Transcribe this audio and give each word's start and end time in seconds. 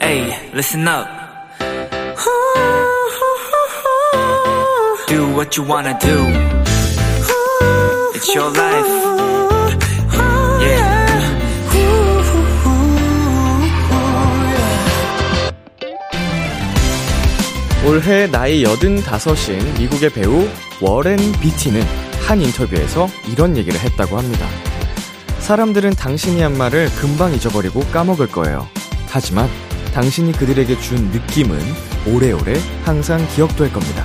Hey, 0.00 0.50
listen 0.52 0.86
up. 0.86 1.08
Do 5.08 5.34
what 5.34 5.56
you 5.56 5.64
wanna 5.64 5.98
do. 6.00 6.16
It's 8.14 8.34
your 8.34 8.50
life. 8.50 8.86
Yeah. 10.60 11.06
올해 17.86 18.26
나이 18.26 18.64
85인 19.02 19.78
미국의 19.78 20.10
배우 20.10 20.46
워렌 20.80 21.16
비티는 21.40 21.80
한 22.26 22.42
인터뷰에서 22.42 23.08
이런 23.30 23.56
얘기를 23.56 23.78
했다고 23.78 24.18
합니다. 24.18 24.65
사람들은 25.46 25.90
당신이 25.90 26.40
한 26.40 26.58
말을 26.58 26.88
금방 27.00 27.32
잊어버리고 27.32 27.78
까먹을 27.92 28.26
거예요. 28.26 28.66
하지만 29.06 29.48
당신이 29.94 30.32
그들에게 30.32 30.76
준 30.80 30.96
느낌은 31.12 31.56
오래오래 32.04 32.54
항상 32.82 33.24
기억될 33.28 33.72
겁니다. 33.72 34.04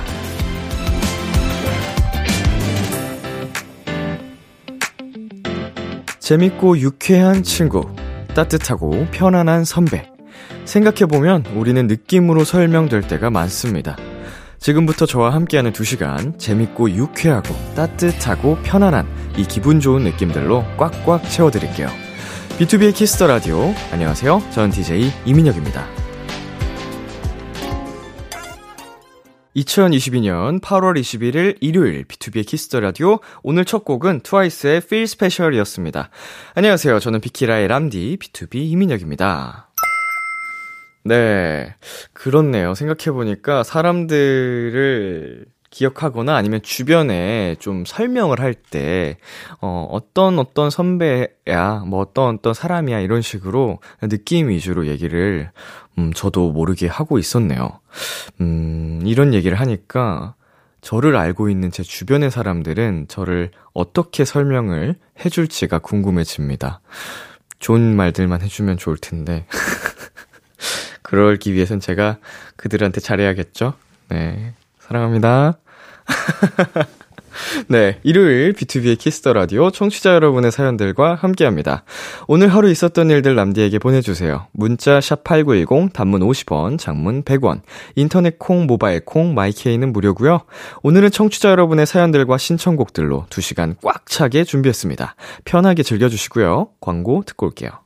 재밌고 6.20 6.78
유쾌한 6.78 7.42
친구, 7.42 7.92
따뜻하고 8.36 9.08
편안한 9.10 9.66
선배. 9.66 10.08
생각해보면 10.66 11.48
우리는 11.56 11.88
느낌으로 11.88 12.44
설명될 12.44 13.08
때가 13.08 13.32
많습니다. 13.32 13.98
지금부터 14.62 15.08
저와 15.08 15.34
함께하는 15.34 15.74
2시간 15.74 16.38
재밌고 16.38 16.92
유쾌하고 16.92 17.54
따뜻하고 17.76 18.60
편안한 18.62 19.08
이 19.36 19.44
기분 19.44 19.80
좋은 19.80 20.04
느낌들로 20.04 20.64
꽉꽉 20.78 21.28
채워드릴게요. 21.30 21.88
B2B의 22.60 22.94
키스터 22.94 23.26
라디오. 23.26 23.74
안녕하세요. 23.92 24.40
전 24.52 24.70
DJ 24.70 25.12
이민혁입니다. 25.26 25.88
2022년 29.56 30.62
8월 30.62 30.98
21일 31.00 31.58
일요일 31.60 32.06
B2B의 32.06 32.46
키스터 32.46 32.80
라디오 32.82 33.20
오늘 33.42 33.66
첫 33.66 33.84
곡은 33.84 34.20
트와이스의 34.22 34.78
Feel 34.78 35.04
Special이었습니다. 35.04 36.12
안녕하세요. 36.54 37.00
저는 37.00 37.20
비키라의 37.20 37.68
람디 37.68 38.18
BTOB 38.22 38.56
이민혁입니다. 38.58 39.71
네. 41.04 41.74
그렇네요. 42.14 42.76
생각해보니까 42.76 43.64
사람들을 43.64 45.46
기억하거나 45.72 46.36
아니면 46.36 46.62
주변에 46.62 47.56
좀 47.60 47.86
설명을 47.86 48.42
할 48.42 48.54
때, 48.54 49.18
어, 49.62 49.88
어떤 49.90 50.38
어떤 50.38 50.70
선배야, 50.70 51.86
뭐 51.88 52.02
어떤 52.02 52.36
어떤 52.36 52.54
사람이야, 52.54 53.00
이런 53.00 53.22
식으로 53.22 53.80
느낌 54.02 54.50
위주로 54.50 54.88
얘기를, 54.88 55.50
음, 55.98 56.12
저도 56.14 56.52
모르게 56.52 56.88
하고 56.88 57.18
있었네요. 57.18 57.80
음, 58.42 59.02
이런 59.06 59.34
얘기를 59.34 59.60
하니까, 59.60 60.36
저를 60.82 61.16
알고 61.16 61.50
있는 61.50 61.72
제 61.72 61.84
주변의 61.84 62.32
사람들은 62.32 63.06
저를 63.08 63.52
어떻게 63.74 64.26
설명을 64.26 64.96
해줄지가 65.24 65.80
궁금해집니다. 65.80 66.82
좋은 67.60 67.96
말들만 67.96 68.42
해주면 68.42 68.78
좋을 68.78 68.98
텐데. 68.98 69.46
그러기 71.12 71.54
위해선 71.54 71.82
제가 71.82 72.20
그들한테 72.56 73.02
잘해야겠죠? 73.02 73.74
네. 74.08 74.54
사랑합니다. 74.80 75.58
네, 77.68 78.00
일요일 78.04 78.54
비투비의 78.54 78.98
키스 78.98 79.20
더 79.20 79.34
라디오 79.34 79.72
청취자 79.72 80.14
여러분의 80.14 80.54
사연들과 80.54 81.16
함께합니다. 81.16 81.84
오늘 82.28 82.48
하루 82.48 82.70
있었던 82.70 83.10
일들 83.10 83.36
람디에게 83.36 83.80
보내주세요. 83.80 84.48
문자 84.54 85.02
샵 85.02 85.26
#8910 85.26 85.92
단문 85.92 86.22
50원, 86.22 86.80
장문 86.80 87.24
100원, 87.24 87.62
인터넷 87.96 88.40
콩, 88.40 88.66
모바일 88.66 89.04
콩, 89.04 89.34
마이케이는 89.34 89.92
무료고요. 89.92 90.42
오늘은 90.82 91.12
청취자 91.12 91.50
여러분의 91.50 91.88
사연들과 91.88 92.38
신청곡들로 92.38 93.26
2 93.30 93.42
시간 93.42 93.76
꽉 93.84 94.06
차게 94.06 94.46
준비했습니다. 94.46 95.16
편하게 95.44 95.84
즐겨주시고요. 95.84 96.70
광고 96.80 97.24
듣고 97.26 97.48
올게요. 97.48 97.81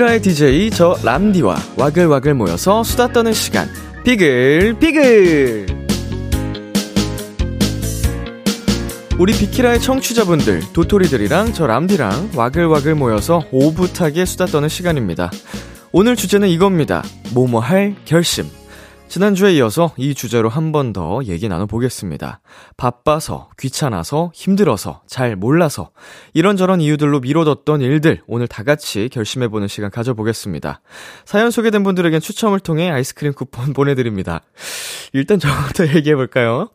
키라의 0.00 0.22
DJ 0.22 0.70
저 0.70 0.96
람디와 1.04 1.56
와글와글 1.76 2.32
모여서 2.32 2.82
수다 2.82 3.08
떠는 3.08 3.34
시간. 3.34 3.68
비글 4.02 4.78
비글! 4.78 5.66
우리 9.18 9.34
비키라의 9.34 9.78
청취자분들 9.82 10.72
도토리들이랑 10.72 11.52
저 11.52 11.66
람디랑 11.66 12.30
와글와글 12.34 12.94
모여서 12.94 13.42
오붓하게 13.50 14.24
수다 14.24 14.46
떠는 14.46 14.70
시간입니다. 14.70 15.30
오늘 15.92 16.16
주제는 16.16 16.48
이겁니다. 16.48 17.02
뭐뭐 17.34 17.60
할 17.60 17.94
결심 18.06 18.46
지난주에 19.10 19.54
이어서 19.54 19.92
이 19.96 20.14
주제로 20.14 20.48
한 20.48 20.70
번 20.70 20.92
더 20.92 21.20
얘기 21.24 21.48
나눠보겠습니다. 21.48 22.40
바빠서, 22.76 23.50
귀찮아서, 23.58 24.30
힘들어서, 24.34 25.02
잘 25.08 25.34
몰라서, 25.34 25.90
이런저런 26.32 26.80
이유들로 26.80 27.18
미뤄뒀던 27.18 27.80
일들, 27.80 28.22
오늘 28.28 28.46
다 28.46 28.62
같이 28.62 29.08
결심해보는 29.08 29.66
시간 29.66 29.90
가져보겠습니다. 29.90 30.80
사연 31.24 31.50
소개된 31.50 31.82
분들에겐 31.82 32.20
추첨을 32.20 32.60
통해 32.60 32.88
아이스크림 32.88 33.32
쿠폰 33.32 33.72
보내드립니다. 33.74 34.42
일단 35.12 35.40
저부터 35.40 35.88
얘기해볼까요? 35.96 36.70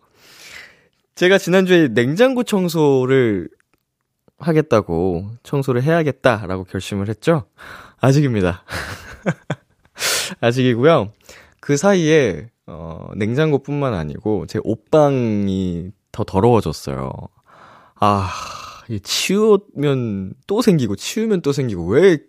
제가 1.15 1.37
지난주에 1.37 1.87
냉장고 1.93 2.43
청소를 2.43 3.47
하겠다고, 4.39 5.31
청소를 5.43 5.83
해야겠다라고 5.83 6.65
결심을 6.65 7.07
했죠? 7.07 7.45
아직입니다. 8.01 8.65
아직이고요. 10.41 11.11
그 11.65 11.77
사이에, 11.77 12.45
어, 12.67 13.09
냉장고뿐만 13.15 13.95
아니고, 13.95 14.45
제 14.45 14.59
옷방이 14.63 15.89
더 16.11 16.23
더러워졌어요. 16.23 17.11
아, 17.95 18.29
이 18.87 18.99
치우면 18.99 20.35
또 20.45 20.61
생기고, 20.61 20.95
치우면 20.95 21.41
또 21.41 21.51
생기고, 21.53 21.87
왜 21.87 22.19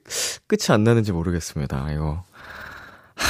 끝이 0.47 0.71
안 0.71 0.85
나는지 0.85 1.13
모르겠습니다. 1.13 1.93
이거. 1.93 2.25
하, 3.15 3.25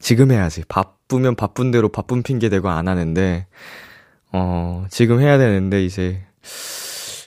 지금 0.00 0.32
해야지. 0.32 0.64
바쁘면 0.66 1.36
바쁜 1.36 1.70
대로 1.70 1.88
바쁜 1.88 2.24
핑계 2.24 2.48
대고 2.48 2.68
안 2.68 2.88
하는데, 2.88 3.46
어, 4.32 4.84
지금 4.90 5.20
해야 5.20 5.38
되는데, 5.38 5.84
이제, 5.84 6.24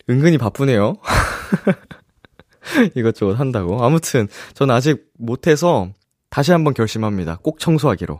은근히 0.09 0.37
바쁘네요. 0.37 0.97
이것저것 2.95 3.39
한다고. 3.39 3.81
아무튼, 3.81 4.27
전 4.53 4.71
아직 4.71 5.05
못해서, 5.17 5.89
다시 6.35 6.51
한번 6.51 6.73
결심합니다. 6.73 7.39
꼭 7.41 7.59
청소하기로. 7.59 8.19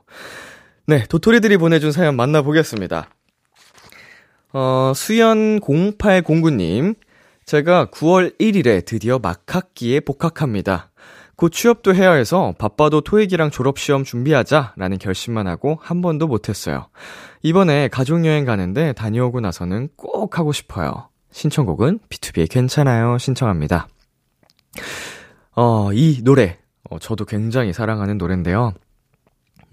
네, 0.88 1.04
도토리들이 1.10 1.58
보내준 1.58 1.92
사연 1.92 2.16
만나보겠습니다. 2.16 3.10
어, 4.54 4.94
수연0809님. 4.96 6.96
제가 7.46 7.88
9월 7.88 8.40
1일에 8.40 8.86
드디어 8.86 9.20
막학기에 9.20 10.00
복학합니다. 10.00 10.92
곧 11.36 11.50
취업도 11.50 11.94
해야 11.94 12.14
해서 12.14 12.54
바빠도 12.58 13.02
토익이랑 13.02 13.52
졸업시험 13.52 14.06
준비하자라는 14.06 14.98
결심만 14.98 15.48
하고 15.48 15.78
한 15.82 16.02
번도 16.02 16.28
못했어요. 16.28 16.88
이번에 17.44 17.90
가족여행 17.90 18.46
가는데 18.46 18.94
다녀오고 18.94 19.42
나서는 19.42 19.90
꼭 19.98 20.40
하고 20.40 20.54
싶어요. 20.54 21.10
신청곡은 21.32 22.00
B2B의 22.08 22.50
괜찮아요 22.50 23.18
신청합니다. 23.18 23.90
어, 25.58 25.92
이 25.92 26.22
노래 26.24 26.60
어, 26.90 27.00
저도 27.00 27.26
굉장히 27.26 27.74
사랑하는 27.74 28.18
노래인데요. 28.18 28.74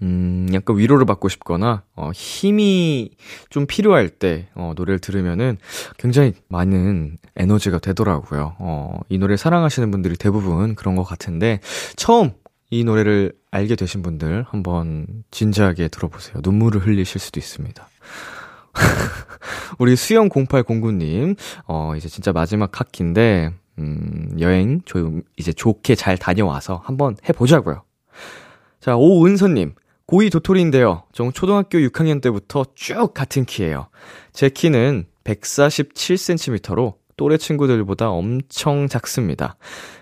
음, 0.01 0.47
약간 0.53 0.77
위로를 0.77 1.05
받고 1.05 1.29
싶거나, 1.29 1.83
어, 1.95 2.11
힘이 2.13 3.11
좀 3.49 3.65
필요할 3.65 4.09
때, 4.09 4.49
어, 4.53 4.73
노래를 4.75 4.99
들으면은 4.99 5.57
굉장히 5.97 6.33
많은 6.49 7.17
에너지가 7.35 7.79
되더라고요. 7.79 8.55
어, 8.59 8.99
이 9.09 9.17
노래 9.17 9.37
사랑하시는 9.37 9.89
분들이 9.91 10.17
대부분 10.17 10.75
그런 10.75 10.95
것 10.95 11.03
같은데, 11.03 11.61
처음 11.95 12.31
이 12.69 12.83
노래를 12.83 13.33
알게 13.51 13.75
되신 13.75 14.01
분들 14.01 14.45
한번 14.49 15.05
진지하게 15.31 15.87
들어보세요. 15.87 16.41
눈물을 16.43 16.85
흘리실 16.85 17.21
수도 17.21 17.39
있습니다. 17.39 17.87
우리 19.77 19.93
수영0809님, 19.93 21.37
어, 21.67 21.93
이제 21.95 22.09
진짜 22.09 22.33
마지막 22.33 22.79
학기인데, 22.79 23.53
음, 23.79 24.35
여행 24.39 24.81
조, 24.85 25.21
이제 25.37 25.51
좋게 25.51 25.95
잘 25.95 26.17
다녀와서 26.17 26.81
한번 26.83 27.15
해보자고요. 27.27 27.83
자, 28.79 28.95
오은서님, 28.95 29.75
고2 30.07 30.31
도토리인데요. 30.31 31.03
저 31.13 31.31
초등학교 31.31 31.79
6학년 31.79 32.21
때부터 32.21 32.65
쭉 32.75 33.13
같은 33.13 33.45
키예요. 33.45 33.87
제 34.31 34.49
키는 34.49 35.05
147cm로 35.23 36.95
또래 37.17 37.37
친구들보다 37.37 38.09
엄청 38.09 38.87
작습니다. 38.87 39.55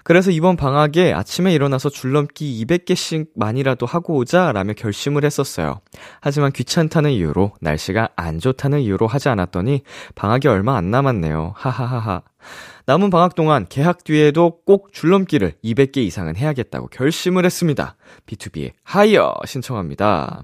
그래서 0.04 0.32
이번 0.32 0.56
방학에 0.56 1.14
아침에 1.14 1.54
일어나서 1.54 1.90
줄넘기 1.90 2.66
200개씩만이라도 2.66 3.88
하고 3.88 4.16
오자 4.16 4.52
라며 4.52 4.74
결심을 4.74 5.24
했었어요. 5.24 5.82
하지만 6.20 6.52
귀찮다는 6.52 7.12
이유로 7.12 7.54
날씨가 7.62 8.10
안 8.16 8.40
좋다는 8.40 8.82
이유로 8.82 9.08
하지 9.08 9.30
않았더니 9.30 9.84
방학이 10.16 10.48
얼마 10.48 10.78
안 10.78 10.92
남았네요. 10.92 11.54
하하하하. 11.56 12.22
남은 12.88 13.10
방학 13.10 13.36
동안 13.36 13.68
개학 13.70 14.04
뒤에도 14.04 14.62
꼭 14.66 14.92
줄넘기를 14.92 15.54
200개 15.64 15.98
이상은 15.98 16.36
해야겠다고 16.36 16.88
결심을 16.88 17.46
했습니다. 17.46 17.96
B2B의 18.26 18.72
하이어 18.84 19.36
신청합니다. 19.46 20.44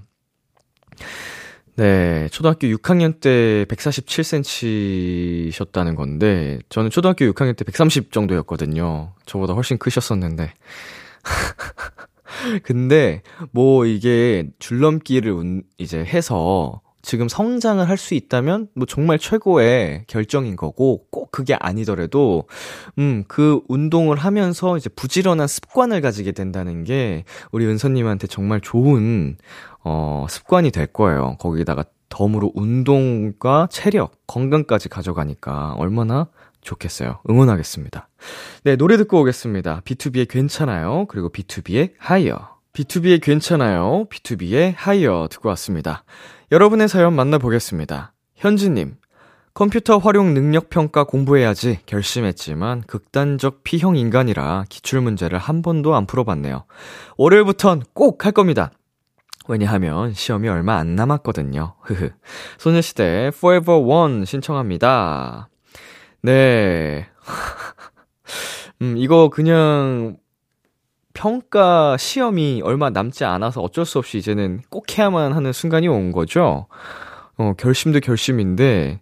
네, 1.77 2.27
초등학교 2.29 2.67
6학년 2.67 3.19
때 3.21 3.65
147cm셨다는 3.69 5.95
건데, 5.95 6.57
저는 6.69 6.89
초등학교 6.89 7.23
6학년 7.25 7.55
때 7.55 7.63
130 7.63 8.11
정도였거든요. 8.11 9.13
저보다 9.27 9.53
훨씬 9.53 9.77
크셨었는데. 9.77 10.53
근데, 12.63 13.21
뭐, 13.51 13.85
이게 13.85 14.49
줄넘기를 14.57 15.61
이제 15.77 16.03
해서 16.03 16.81
지금 17.07 17.29
성장을 17.29 17.87
할 17.87 17.97
수 17.97 18.13
있다면 18.13 18.67
뭐 18.75 18.85
정말 18.85 19.17
최고의 19.17 20.03
결정인 20.07 20.55
거고 20.55 21.05
꼭 21.09 21.31
그게 21.31 21.55
아니더라도 21.55 22.43
음, 22.99 23.23
그 23.27 23.61
운동을 23.69 24.17
하면서 24.17 24.77
이제 24.77 24.89
부지런한 24.89 25.47
습관을 25.47 26.01
가지게 26.01 26.33
된다는 26.33 26.83
게 26.83 27.23
우리 27.51 27.65
은서 27.65 27.87
님한테 27.87 28.27
정말 28.27 28.61
좋은 28.61 29.37
어, 29.83 30.27
습관이 30.29 30.69
될 30.71 30.85
거예요. 30.87 31.37
거기다가 31.39 31.85
덤으로 32.09 32.51
운동과 32.53 33.69
체력, 33.71 34.11
건강까지 34.27 34.89
가져가니까 34.89 35.75
얼마나 35.77 36.27
좋겠어요. 36.61 37.19
응원하겠습니다. 37.29 38.09
네, 38.65 38.75
노래 38.75 38.97
듣고 38.97 39.21
오겠습니다. 39.21 39.81
B2B의 39.85 40.27
괜찮아요. 40.27 41.05
그리고 41.07 41.29
B2B의 41.29 41.93
하이어. 41.97 42.57
B2B의 42.73 43.21
괜찮아요. 43.23 44.05
B2B의 44.09 44.73
하이어 44.75 45.27
듣고 45.31 45.49
왔습니다. 45.49 46.03
여러분의 46.51 46.87
사연 46.87 47.13
만나보겠습니다. 47.13 48.13
현지님, 48.35 48.95
컴퓨터 49.53 49.97
활용 49.97 50.33
능력 50.33 50.69
평가 50.69 51.03
공부해야지 51.03 51.79
결심했지만 51.85 52.83
극단적 52.83 53.63
P형 53.63 53.97
인간이라 53.97 54.65
기출 54.69 55.01
문제를 55.01 55.39
한 55.39 55.61
번도 55.61 55.95
안 55.95 56.05
풀어봤네요. 56.05 56.65
월요일부턴 57.17 57.83
꼭 57.93 58.23
할 58.25 58.31
겁니다. 58.31 58.71
왜냐하면 59.49 60.13
시험이 60.13 60.47
얼마 60.49 60.75
안 60.77 60.95
남았거든요. 60.95 61.75
흐흐. 61.81 62.11
소녀시대 62.57 63.31
Forever 63.33 63.81
One 63.81 64.25
신청합니다. 64.25 65.49
네. 66.21 67.07
음, 68.81 68.95
이거 68.97 69.29
그냥 69.29 70.17
평가 71.17 71.97
시험이 71.97 72.61
얼마 72.63 72.91
남지 72.91 73.25
않아서 73.25 73.61
어쩔 73.61 73.85
수 73.85 73.97
없이 73.97 74.19
이제는 74.19 74.61
꼭 74.69 74.95
해야만 74.95 75.33
하는 75.33 75.51
순간이 75.51 75.87
온 75.87 76.11
거죠. 76.11 76.67
어, 77.37 77.53
결심도 77.57 78.01
결심인데, 78.01 79.01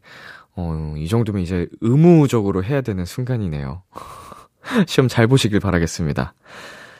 어, 0.56 0.94
이 0.97 1.09
정도면 1.09 1.41
이제 1.41 1.67
의무적으로 1.81 2.63
해야 2.63 2.79
되는 2.79 3.03
순간이네요. 3.03 3.83
시험 4.88 5.09
잘 5.09 5.27
보시길 5.27 5.59
바라겠습니다. 5.59 6.33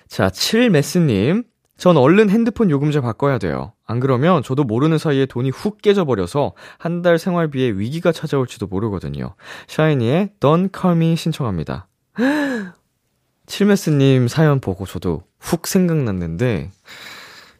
자, 0.10 0.28
7메스님. 0.28 1.46
전 1.78 1.96
얼른 1.96 2.30
핸드폰 2.30 2.70
요금제 2.70 3.00
바꿔야 3.00 3.38
돼요. 3.38 3.72
안 3.86 4.02
그러면 4.02 4.44
저도 4.44 4.66
모르는 4.66 4.98
사이에 4.98 5.26
돈이 5.26 5.50
훅 5.50 5.82
깨져버려서 5.82 6.56
한 6.78 7.02
달 7.02 7.18
생활비에 7.20 7.70
위기가 7.72 8.12
찾아올지도 8.12 8.68
모르거든요. 8.68 9.36
샤이니의 9.68 10.32
Don't 10.42 10.78
Call 10.78 10.98
Me 10.98 11.16
신청합니다. 11.16 11.88
칠메스님 13.48 14.28
사연 14.28 14.60
보고 14.60 14.86
저도 14.86 15.24
훅 15.40 15.68
생각났는데, 15.68 16.72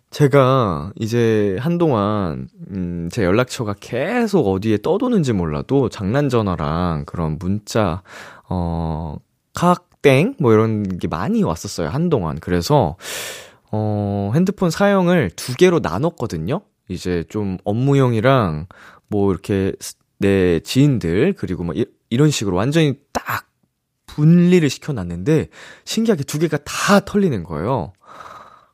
제가 0.10 0.94
이제 0.96 1.58
한동안, 1.60 2.48
음, 2.70 3.10
제 3.12 3.24
연락처가 3.24 3.76
계속 3.80 4.48
어디에 4.48 4.78
떠도는지 4.82 5.34
몰라도 5.34 5.90
장난전화랑 5.90 7.04
그런 7.06 7.38
문자, 7.38 8.02
어, 8.48 9.18
카땡? 9.54 10.36
뭐 10.40 10.54
이런 10.54 10.98
게 10.98 11.08
많이 11.08 11.44
왔었어요, 11.44 11.90
한동안. 11.90 12.40
그래서, 12.40 12.96
어, 13.72 14.32
핸드폰 14.34 14.70
사용을 14.70 15.32
두 15.36 15.56
개로 15.56 15.80
나눴거든요? 15.80 16.62
이제 16.88 17.24
좀 17.28 17.58
업무용이랑 17.66 18.68
뭐 19.08 19.32
이렇게 19.32 19.74
내 20.18 20.60
지인들, 20.62 21.34
그리고 21.34 21.64
뭐 21.64 21.76
이, 21.76 21.86
이런 22.10 22.30
식으로 22.30 22.56
완전히 22.56 23.00
딱 23.12 23.50
분리를 24.16 24.68
시켜놨는데 24.70 25.50
신기하게 25.84 26.24
두 26.24 26.40
개가 26.40 26.58
다 26.64 27.02
털리는 27.02 27.44
거예요. 27.44 27.94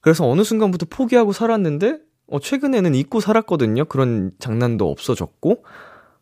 그래서 0.02 0.28
어느 0.28 0.44
순간부터 0.44 0.86
포기하고 0.90 1.34
살았는데 1.34 2.00
어 2.28 2.40
최근에는 2.40 2.96
잊고 2.96 3.20
살았거든요. 3.20 3.86
그런 3.86 4.32
장난도 4.40 4.90
없어졌고 4.90 5.66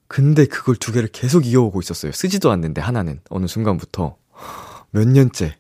근데 0.08 0.46
그걸 0.46 0.76
두 0.76 0.92
개를 0.92 1.10
계속 1.10 1.46
이어오고 1.46 1.82
있었어요. 1.82 2.12
쓰지도 2.12 2.50
않는데 2.52 2.82
하나는 2.82 3.20
어느 3.30 3.46
순간부터 3.46 4.18
몇 4.92 5.08
년째 5.08 5.58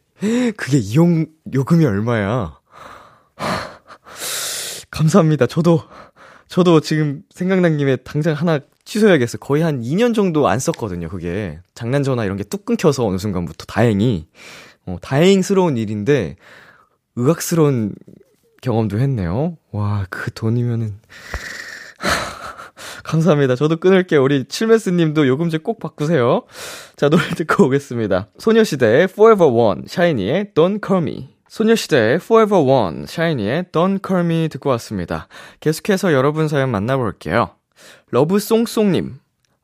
그게 0.57 0.77
이용 0.77 1.27
요금이 1.53 1.85
얼마야? 1.85 2.57
감사합니다. 4.89 5.45
저도 5.45 5.83
저도 6.47 6.79
지금 6.81 7.21
생각난 7.29 7.77
김에 7.77 7.95
당장 7.97 8.33
하나 8.33 8.59
취소해야겠어. 8.89 9.37
거의 9.37 9.61
한 9.61 9.81
2년 9.81 10.15
정도 10.15 10.47
안 10.47 10.57
썼거든요, 10.59 11.09
그게. 11.09 11.59
장난 11.75 12.01
전화 12.01 12.25
이런 12.25 12.37
게 12.37 12.43
뚝 12.43 12.65
끊겨서 12.65 13.05
어느 13.05 13.17
순간부터 13.17 13.65
다행히. 13.65 14.27
어, 14.87 14.97
다행스러운 15.01 15.77
일인데, 15.77 16.35
의학스러운 17.15 17.93
경험도 18.61 18.97
했네요. 18.99 19.57
와, 19.71 20.05
그 20.09 20.31
돈이면은. 20.33 20.99
감사합니다. 23.03 23.55
저도 23.55 23.77
끊을게요. 23.77 24.23
우리 24.23 24.45
칠메스 24.45 24.89
님도 24.89 25.27
요금제 25.27 25.59
꼭 25.59 25.79
바꾸세요. 25.79 26.43
자, 26.95 27.09
노래 27.09 27.23
듣고 27.35 27.65
오겠습니다. 27.65 28.29
소녀시대의 28.39 29.03
Forever 29.03 29.51
One, 29.51 29.83
샤이니의 29.85 30.51
Don't 30.55 30.85
Call 30.85 31.07
Me. 31.07 31.29
소녀시대의 31.47 32.15
Forever 32.15 32.63
One, 32.63 33.05
샤이니의 33.05 33.65
Don't 33.71 34.05
Call 34.05 34.25
Me 34.25 34.49
듣고 34.49 34.69
왔습니다. 34.71 35.27
계속해서 35.59 36.13
여러분 36.13 36.47
사연 36.47 36.69
만나볼게요. 36.71 37.58
러브송송님. 38.11 39.19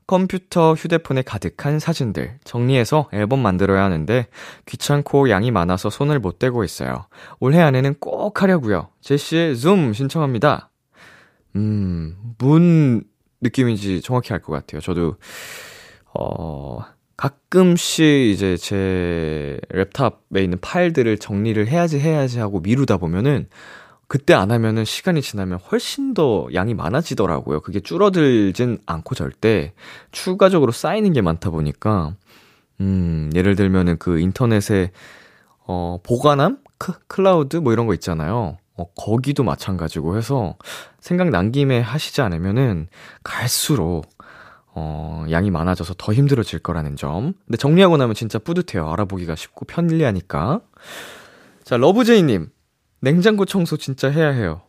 컴퓨터, 0.07 0.73
휴대폰에 0.75 1.23
가득한 1.23 1.79
사진들 1.79 2.37
정리해서 2.43 3.09
앨범 3.11 3.39
만들어야 3.39 3.83
하는데 3.83 4.27
귀찮고 4.67 5.31
양이 5.31 5.49
많아서 5.49 5.89
손을 5.89 6.19
못 6.19 6.37
대고 6.37 6.63
있어요. 6.63 7.07
올해 7.39 7.59
안에는 7.61 7.95
꼭 7.99 8.41
하려고요. 8.43 8.89
제시의 9.01 9.57
줌 9.57 9.93
신청합니다. 9.93 10.69
음, 11.55 12.15
문 12.37 13.03
느낌인지 13.41 14.01
정확히 14.01 14.33
알 14.33 14.41
것 14.41 14.53
같아요. 14.53 14.79
저도 14.79 15.15
어 16.13 16.79
가끔씩 17.17 18.05
이제 18.05 18.57
제 18.57 19.59
랩탑에 19.71 20.43
있는 20.43 20.59
파일들을 20.61 21.17
정리를 21.17 21.67
해야지 21.67 21.99
해야지 21.99 22.39
하고 22.39 22.59
미루다 22.59 22.97
보면은 22.97 23.47
그때 24.07 24.33
안 24.33 24.51
하면은 24.51 24.85
시간이 24.85 25.21
지나면 25.21 25.59
훨씬 25.59 26.13
더 26.13 26.47
양이 26.53 26.73
많아지더라고요. 26.73 27.61
그게 27.61 27.79
줄어들진 27.79 28.79
않고 28.85 29.15
절대 29.15 29.73
추가적으로 30.11 30.71
쌓이는 30.71 31.13
게 31.13 31.21
많다 31.21 31.49
보니까 31.49 32.15
음, 32.81 33.31
예를 33.33 33.55
들면은 33.55 33.97
그 33.97 34.19
인터넷에 34.19 34.91
어, 35.67 35.99
보관함? 36.03 36.57
크, 36.77 36.93
클라우드 37.07 37.57
뭐 37.57 37.73
이런 37.73 37.87
거 37.87 37.93
있잖아요. 37.93 38.57
어, 38.77 38.85
거기도 38.95 39.43
마찬가지고 39.43 40.17
해서 40.17 40.55
생각난 40.99 41.51
김에 41.51 41.79
하시지 41.79 42.21
않으면은 42.21 42.87
갈수록 43.23 44.03
어, 44.77 45.25
양이 45.31 45.51
많아져서 45.51 45.95
더 45.97 46.13
힘들어질 46.13 46.59
거라는 46.59 46.97
점. 46.97 47.33
근데 47.45 47.57
정리하고 47.57 47.95
나면 47.95 48.13
진짜 48.13 48.39
뿌듯해요. 48.39 48.91
알아보기가 48.91 49.35
쉽고 49.35 49.65
편리하니까. 49.65 50.59
자, 51.63 51.77
러브제이님. 51.77 52.49
냉장고 53.05 53.45
청소 53.45 53.77
진짜 53.77 54.09
해야 54.09 54.29
해요. 54.29 54.63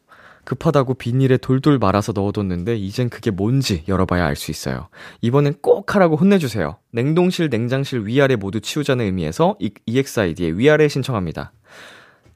급하다고 0.44 0.94
비닐에 0.94 1.38
돌돌 1.38 1.78
말아서 1.78 2.12
넣어뒀는데 2.12 2.76
이젠 2.76 3.08
그게 3.08 3.30
뭔지 3.30 3.82
열어봐야 3.88 4.26
알 4.26 4.36
수 4.36 4.50
있어요. 4.50 4.88
이번엔 5.22 5.54
꼭 5.62 5.94
하라고 5.94 6.16
혼내주세요. 6.16 6.76
냉동실, 6.92 7.48
냉장실 7.48 8.06
위아래 8.06 8.36
모두 8.36 8.60
치우자는 8.60 9.06
의미에서 9.06 9.56
EXID의 9.86 10.58
위아래 10.58 10.86
신청합니다. 10.86 11.52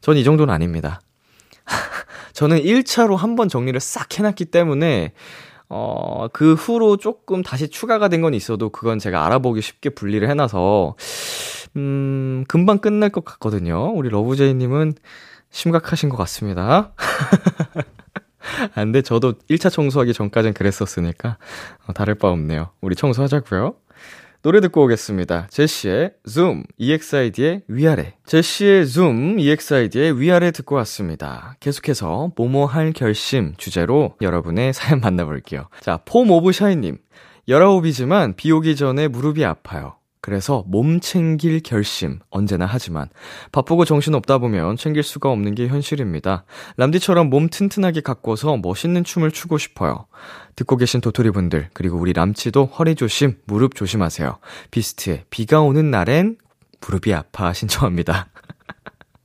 전 0.01 0.17
이 0.17 0.25
정도는 0.25 0.53
아닙니다. 0.55 1.03
저는 2.33 2.63
1차로 2.63 3.17
한 3.17 3.37
번 3.37 3.51
정리를 3.51 3.79
싹 3.79 4.19
해놨기 4.19 4.47
때문에 4.47 5.13
어, 5.69 6.27
그 6.33 6.55
후로 6.55 6.97
조금 6.97 7.43
다시 7.43 7.69
추가가 7.69 8.09
된 8.09 8.23
건 8.23 8.33
있어도 8.33 8.71
그건 8.71 8.99
제가 8.99 9.25
알아보기 9.27 9.61
쉽게 9.61 9.91
분리를 9.91 10.29
해놔서, 10.29 10.97
음, 11.77 12.45
금방 12.49 12.79
끝날 12.79 13.11
것 13.11 13.25
같거든요. 13.25 13.93
우리 13.95 14.09
러브제이님은 14.09 14.95
심각하신 15.51 16.09
것 16.09 16.17
같습니다. 16.17 16.93
안 18.75 18.89
아, 18.89 18.93
돼, 18.93 19.03
저도 19.03 19.35
1차 19.51 19.71
청소하기 19.71 20.13
전까진 20.15 20.55
그랬었으니까, 20.55 21.39
어, 21.87 21.93
다를 21.93 22.15
바 22.15 22.29
없네요. 22.29 22.71
우리 22.81 22.95
청소하자고요 22.95 23.75
노래 24.43 24.63
듣고 24.63 24.85
오겠습니다. 24.85 25.49
제시의 25.51 26.13
Zoom, 26.27 26.63
EXID의 26.79 27.63
위아래. 27.69 28.15
제시의 28.25 28.87
Zoom, 28.87 29.39
EXID의 29.39 30.19
위아래 30.19 30.51
듣고 30.51 30.77
왔습니다. 30.77 31.57
계속해서 31.61 32.33
뭐뭐 32.37 32.65
할 32.65 32.93
결심 32.93 33.55
주제로 33.59 34.17
여러분의 34.23 34.73
사연 34.75 35.01
만나볼게요. 35.01 35.69
자, 35.81 35.99
폼 36.07 36.31
오브 36.31 36.53
샤이님. 36.53 36.97
19이지만 37.49 38.35
비 38.37 38.51
오기 38.51 38.77
전에 38.77 39.09
무릎이 39.09 39.45
아파요. 39.45 39.97
그래서 40.23 40.65
몸 40.67 41.01
챙길 41.01 41.61
결심 41.61 42.19
언제나 42.29 42.67
하지만 42.67 43.09
바쁘고 43.53 43.85
정신 43.87 44.15
없다 44.15 44.39
보면 44.39 44.77
챙길 44.77 45.03
수가 45.03 45.31
없는 45.31 45.55
게 45.55 45.67
현실입니다. 45.67 46.45
람디처럼 46.77 47.31
몸 47.31 47.49
튼튼하게 47.49 48.03
가꿔서 48.03 48.59
멋있는 48.59 49.03
춤을 49.03 49.31
추고 49.31 49.57
싶어요. 49.57 50.07
듣고 50.57 50.77
계신 50.77 51.01
도토리 51.01 51.31
분들 51.31 51.71
그리고 51.73 51.97
우리 51.99 52.13
람치도 52.13 52.67
허리 52.67 52.95
조심, 52.95 53.39
무릎 53.47 53.75
조심하세요. 53.75 54.39
비스트의 54.71 55.25
비가 55.31 55.63
오는 55.63 55.91
날엔 55.91 56.37
무릎이 56.81 57.15
아파 57.15 57.53
신청합니다. 57.55 58.29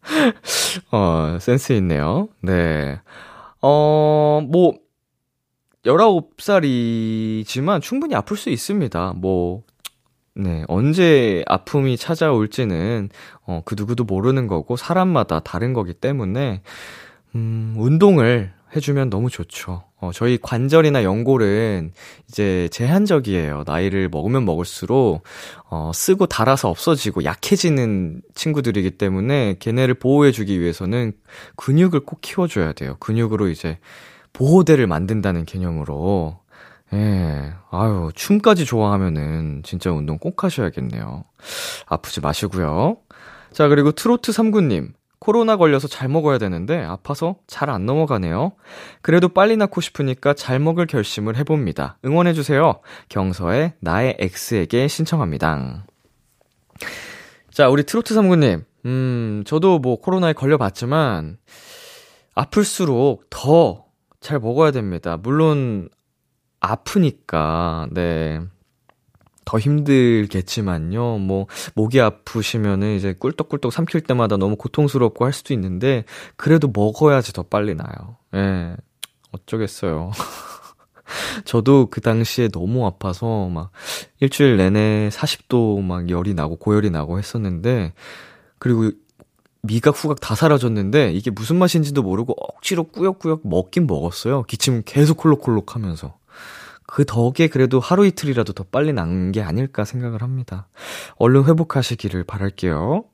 어, 0.91 1.37
센스 1.41 1.73
있네요. 1.73 2.29
네. 2.41 3.01
어, 3.61 4.41
뭐 4.49 4.75
19살이지만 5.85 7.81
충분히 7.81 8.15
아플 8.15 8.37
수 8.37 8.49
있습니다. 8.49 9.13
뭐 9.17 9.63
네, 10.37 10.65
언제 10.67 11.43
아픔이 11.47 11.95
찾아올지는, 11.95 13.09
어, 13.45 13.61
그 13.63 13.75
누구도 13.77 14.03
모르는 14.03 14.47
거고, 14.47 14.75
사람마다 14.75 15.39
다른 15.39 15.71
거기 15.71 15.93
때문에, 15.93 16.61
음, 17.35 17.73
운동을 17.77 18.51
해주면 18.75 19.09
너무 19.09 19.29
좋죠. 19.29 19.83
어, 20.01 20.11
저희 20.13 20.37
관절이나 20.41 21.05
연골은 21.05 21.93
이제 22.27 22.67
제한적이에요. 22.73 23.63
나이를 23.65 24.09
먹으면 24.09 24.43
먹을수록, 24.43 25.23
어, 25.69 25.91
쓰고 25.93 26.25
닳아서 26.25 26.69
없어지고 26.69 27.23
약해지는 27.23 28.21
친구들이기 28.33 28.91
때문에 28.91 29.55
걔네를 29.59 29.93
보호해주기 29.93 30.59
위해서는 30.59 31.13
근육을 31.55 32.01
꼭 32.01 32.19
키워줘야 32.19 32.73
돼요. 32.73 32.97
근육으로 32.99 33.47
이제 33.47 33.77
보호대를 34.33 34.85
만든다는 34.87 35.45
개념으로. 35.45 36.39
예, 36.93 37.53
아유, 37.71 38.11
춤까지 38.13 38.65
좋아하면은 38.65 39.63
진짜 39.63 39.91
운동 39.91 40.17
꼭 40.17 40.43
하셔야겠네요. 40.43 41.23
아프지 41.87 42.21
마시고요. 42.21 42.97
자, 43.51 43.67
그리고 43.67 43.91
트로트 43.91 44.31
3구님. 44.31 44.93
코로나 45.17 45.55
걸려서 45.57 45.87
잘 45.87 46.07
먹어야 46.07 46.37
되는데 46.37 46.83
아파서 46.83 47.37
잘 47.47 47.69
안 47.71 47.85
넘어가네요. 47.87 48.51
그래도 49.01 49.27
빨리 49.29 49.57
낳고 49.57 49.81
싶으니까 49.81 50.33
잘 50.33 50.59
먹을 50.59 50.85
결심을 50.85 51.35
해봅니다. 51.37 51.97
응원해주세요. 52.05 52.81
경서의 53.09 53.73
나의 53.79 54.17
X에게 54.19 54.87
신청합니다. 54.87 55.85
자, 57.49 57.69
우리 57.69 57.83
트로트 57.83 58.13
3구님. 58.13 58.65
음, 58.85 59.43
저도 59.47 59.79
뭐 59.79 59.99
코로나에 59.99 60.33
걸려봤지만 60.33 61.37
아플수록 62.35 63.29
더 63.31 63.85
잘 64.25 64.39
먹어야 64.39 64.71
됩니다. 64.71 65.17
물론 65.21 65.87
아프니까, 66.71 67.87
네. 67.91 68.41
더 69.45 69.59
힘들겠지만요. 69.59 71.19
뭐, 71.19 71.47
목이 71.75 72.01
아프시면은 72.01 72.95
이제 72.95 73.13
꿀떡꿀떡 73.13 73.71
삼킬 73.71 74.01
때마다 74.01 74.37
너무 74.37 74.55
고통스럽고 74.55 75.23
할 75.23 75.33
수도 75.33 75.53
있는데, 75.53 76.03
그래도 76.35 76.69
먹어야지 76.73 77.31
더 77.31 77.43
빨리 77.43 77.75
나요. 77.75 78.17
예. 78.33 78.37
네. 78.37 78.75
어쩌겠어요. 79.31 80.11
저도 81.45 81.87
그 81.91 82.01
당시에 82.01 82.47
너무 82.47 82.85
아파서 82.85 83.47
막 83.49 83.71
일주일 84.19 84.57
내내 84.57 85.09
40도 85.11 85.81
막 85.81 86.09
열이 86.09 86.33
나고 86.33 86.55
고열이 86.55 86.89
나고 86.89 87.19
했었는데, 87.19 87.93
그리고 88.57 88.91
미각 89.61 89.95
후각 89.95 90.21
다 90.21 90.35
사라졌는데, 90.35 91.11
이게 91.11 91.29
무슨 91.29 91.57
맛인지도 91.57 92.01
모르고 92.01 92.33
억지로 92.37 92.85
꾸역꾸역 92.85 93.41
먹긴 93.43 93.87
먹었어요. 93.87 94.43
기침 94.43 94.81
계속 94.85 95.17
콜록콜록 95.17 95.75
하면서. 95.75 96.17
그 96.87 97.05
덕에 97.05 97.47
그래도 97.47 97.79
하루 97.79 98.05
이틀이라도 98.05 98.53
더 98.53 98.63
빨리 98.63 98.93
난 98.93 99.31
게 99.31 99.41
아닐까 99.41 99.85
생각을 99.85 100.21
합니다. 100.21 100.67
얼른 101.17 101.45
회복하시기를 101.45 102.23
바랄게요. 102.25 103.05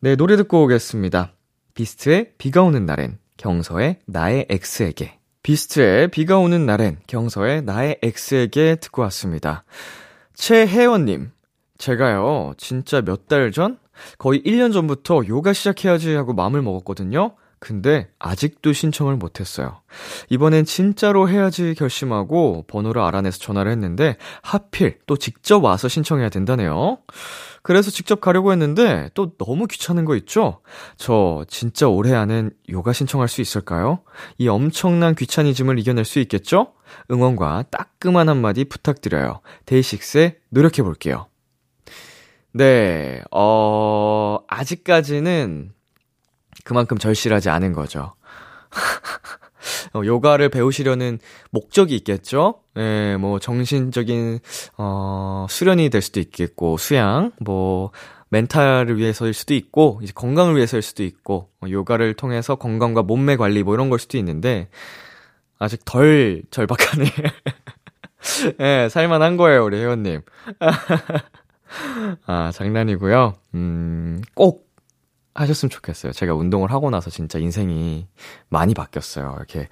네, 0.00 0.16
노래 0.16 0.36
듣고 0.36 0.64
오겠습니다. 0.64 1.32
비스트의 1.74 2.32
비가 2.38 2.62
오는 2.62 2.86
날엔, 2.86 3.18
경서의 3.36 3.98
나의 4.06 4.46
X에게. 4.48 5.18
비스트의 5.42 6.08
비가 6.08 6.38
오는 6.38 6.66
날엔, 6.66 6.98
경서의 7.06 7.62
나의 7.62 7.98
X에게 8.02 8.76
듣고 8.76 9.02
왔습니다. 9.02 9.64
최혜원님, 10.34 11.30
제가요, 11.78 12.54
진짜 12.56 13.00
몇 13.02 13.26
달 13.28 13.52
전? 13.52 13.78
거의 14.18 14.42
1년 14.42 14.72
전부터 14.72 15.22
요가 15.28 15.52
시작해야지 15.52 16.14
하고 16.14 16.32
마음을 16.32 16.62
먹었거든요. 16.62 17.34
근데 17.60 18.08
아직도 18.18 18.72
신청을 18.72 19.16
못했어요. 19.16 19.82
이번엔 20.30 20.64
진짜로 20.64 21.28
해야지 21.28 21.74
결심하고 21.74 22.64
번호를 22.66 23.02
알아내서 23.02 23.38
전화를 23.38 23.70
했는데 23.70 24.16
하필 24.42 24.98
또 25.06 25.18
직접 25.18 25.62
와서 25.62 25.86
신청해야 25.86 26.30
된다네요. 26.30 26.98
그래서 27.62 27.90
직접 27.90 28.22
가려고 28.22 28.50
했는데 28.52 29.10
또 29.12 29.36
너무 29.36 29.66
귀찮은 29.66 30.06
거 30.06 30.16
있죠? 30.16 30.62
저 30.96 31.44
진짜 31.48 31.86
올해 31.86 32.14
안엔 32.14 32.52
요가 32.70 32.94
신청할 32.94 33.28
수 33.28 33.42
있을까요? 33.42 34.00
이 34.38 34.48
엄청난 34.48 35.14
귀차니즘을 35.14 35.78
이겨낼 35.78 36.06
수 36.06 36.18
있겠죠? 36.20 36.72
응원과 37.10 37.64
따끔한 37.70 38.30
한마디 38.30 38.64
부탁드려요. 38.64 39.42
데이식스에 39.66 40.38
노력해볼게요. 40.48 41.26
네, 42.52 43.22
어, 43.30 44.38
아직까지는 44.48 45.72
그만큼 46.64 46.98
절실하지 46.98 47.50
않은 47.50 47.72
거죠. 47.72 48.14
어, 49.92 50.02
요가를 50.04 50.48
배우시려는 50.48 51.18
목적이 51.50 51.96
있겠죠? 51.96 52.62
예, 52.76 53.16
뭐, 53.18 53.38
정신적인, 53.38 54.38
어, 54.78 55.46
수련이 55.48 55.90
될 55.90 56.00
수도 56.00 56.20
있겠고, 56.20 56.76
수양, 56.76 57.32
뭐, 57.40 57.90
멘탈을 58.30 58.96
위해서일 58.96 59.34
수도 59.34 59.54
있고, 59.54 60.00
이제 60.02 60.12
건강을 60.14 60.56
위해서일 60.56 60.82
수도 60.82 61.02
있고, 61.02 61.50
뭐 61.58 61.70
요가를 61.70 62.14
통해서 62.14 62.54
건강과 62.54 63.02
몸매 63.02 63.36
관리 63.36 63.62
뭐 63.62 63.74
이런 63.74 63.90
걸 63.90 63.98
수도 63.98 64.16
있는데, 64.18 64.68
아직 65.58 65.84
덜 65.84 66.42
절박하네. 66.50 67.04
예, 68.60 68.88
살만한 68.88 69.36
거예요, 69.36 69.64
우리 69.64 69.78
회원님. 69.78 70.22
아, 72.26 72.50
장난이고요. 72.52 73.34
음, 73.54 74.22
꼭 74.34 74.69
하셨으면 75.40 75.70
좋겠어요. 75.70 76.12
제가 76.12 76.34
운동을 76.34 76.70
하고 76.70 76.90
나서 76.90 77.10
진짜 77.10 77.38
인생이 77.38 78.06
많이 78.48 78.74
바뀌었어요. 78.74 79.34
이렇게 79.36 79.68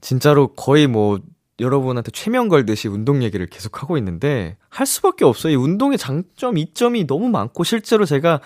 진짜로 0.00 0.48
거의 0.48 0.86
뭐 0.86 1.20
여러분한테 1.60 2.10
최면 2.10 2.48
걸듯이 2.48 2.88
운동 2.88 3.22
얘기를 3.22 3.46
계속 3.46 3.82
하고 3.82 3.96
있는데 3.98 4.56
할 4.68 4.86
수밖에 4.86 5.24
없어요. 5.24 5.52
이 5.52 5.56
운동의 5.56 5.98
장점, 5.98 6.58
이점이 6.58 7.06
너무 7.06 7.28
많고 7.28 7.64
실제로 7.64 8.04
제가 8.04 8.40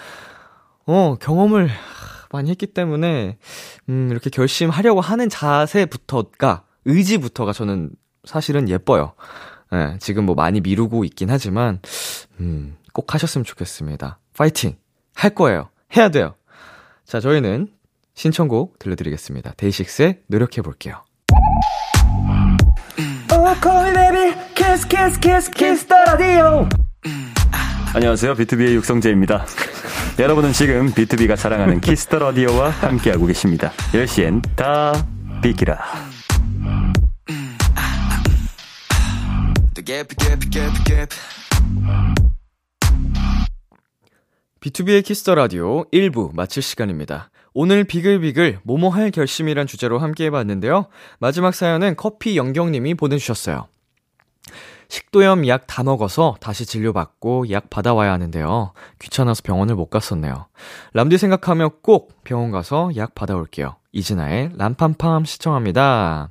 어, 0.86 1.16
경험을 1.20 1.70
많이 2.30 2.50
했기 2.50 2.66
때문에 2.66 3.38
음, 3.88 4.08
이렇게 4.10 4.30
결심하려고 4.30 5.00
하는 5.00 5.28
자세부터가 5.28 6.64
의지부터가 6.84 7.52
저는 7.52 7.90
사실은 8.24 8.68
예뻐요. 8.68 9.14
예, 9.72 9.96
지금 10.00 10.26
뭐 10.26 10.34
많이 10.34 10.60
미루고 10.60 11.04
있긴 11.04 11.30
하지만 11.30 11.80
음, 12.40 12.76
꼭 12.92 13.12
하셨으면 13.14 13.44
좋겠습니다. 13.44 14.18
파이팅! 14.36 14.76
할 15.14 15.34
거예요. 15.34 15.68
해야 15.96 16.08
돼요. 16.10 16.34
자, 17.06 17.20
저희는 17.20 17.68
신청곡 18.14 18.78
들려드리겠습니다. 18.80 19.52
데이식스의 19.56 20.22
노력해볼게요. 20.26 21.04
안녕하세요. 27.94 28.34
비투비의 28.34 28.74
육성재입니다. 28.74 29.46
여러분은 30.18 30.52
지금 30.52 30.92
비투비가 30.92 31.36
사랑하는 31.36 31.80
키스 31.80 32.04
더 32.04 32.18
라디오와 32.18 32.70
함께하고 32.70 33.26
계십니다. 33.26 33.70
10시엔 33.92 34.42
다 34.56 34.92
비키라. 35.42 35.78
비투비의 44.66 45.04
키스 45.04 45.24
더 45.24 45.36
라디오 45.36 45.84
1부 45.90 46.34
마칠 46.34 46.60
시간입니다. 46.60 47.30
오늘 47.54 47.84
비글비글 47.84 48.60
뭐뭐 48.64 48.90
할 48.90 49.12
결심이란 49.12 49.68
주제로 49.68 49.98
함께 50.00 50.24
해봤는데요. 50.24 50.86
마지막 51.20 51.54
사연은 51.54 51.94
커피 51.96 52.36
영경님이 52.36 52.94
보내주셨어요. 52.94 53.68
식도염 54.88 55.46
약 55.46 55.66
다 55.68 55.84
먹어서 55.84 56.36
다시 56.40 56.66
진료받고 56.66 57.50
약 57.50 57.70
받아와야 57.70 58.12
하는데요. 58.12 58.72
귀찮아서 59.00 59.42
병원을 59.44 59.76
못 59.76 59.88
갔었네요. 59.88 60.46
람디 60.94 61.16
생각하며 61.18 61.70
꼭 61.82 62.24
병원 62.24 62.50
가서 62.50 62.90
약 62.96 63.14
받아올게요. 63.14 63.76
이진아의 63.92 64.50
람팜팜 64.56 65.26
시청합니다. 65.26 66.30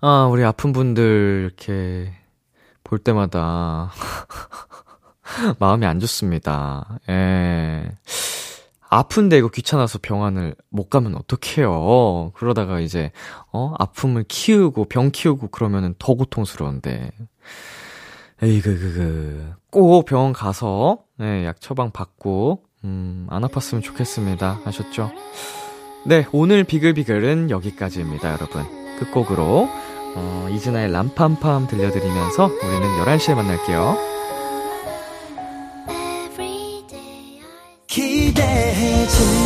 아, 0.00 0.28
우리 0.30 0.42
아픈 0.42 0.72
분들 0.72 1.42
이렇게 1.44 2.14
볼 2.82 2.98
때마다 2.98 3.92
마음이 5.58 5.86
안 5.86 6.00
좋습니다. 6.00 6.98
예. 7.08 7.90
아픈데 8.94 9.38
이거 9.38 9.48
귀찮아서 9.48 9.98
병원을 10.02 10.54
못 10.68 10.90
가면 10.90 11.14
어떡해요. 11.16 12.32
그러다가 12.34 12.78
이제, 12.78 13.10
어, 13.50 13.74
아픔을 13.78 14.24
키우고 14.28 14.84
병 14.86 15.10
키우고 15.10 15.48
그러면은 15.48 15.94
더 15.98 16.12
고통스러운데. 16.12 17.10
에이그, 18.42 18.78
그, 18.78 18.92
그, 18.92 19.54
꼭 19.70 20.04
병원 20.04 20.34
가서, 20.34 20.98
네, 21.16 21.46
약 21.46 21.58
처방 21.60 21.90
받고, 21.90 22.64
음, 22.84 23.26
안 23.30 23.42
아팠으면 23.44 23.82
좋겠습니다. 23.82 24.60
아셨죠? 24.66 25.10
네, 26.04 26.26
오늘 26.32 26.64
비글비글은 26.64 27.48
여기까지입니다, 27.48 28.32
여러분. 28.32 28.62
끝곡으로, 28.98 29.70
어, 30.16 30.48
이즈나의 30.50 30.92
람팜팜 30.92 31.66
들려드리면서 31.68 32.44
우리는 32.44 32.88
11시에 33.04 33.34
만날게요. 33.34 34.11